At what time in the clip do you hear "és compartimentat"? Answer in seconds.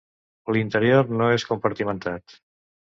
1.37-2.39